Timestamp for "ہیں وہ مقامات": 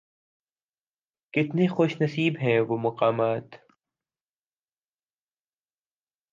2.41-3.55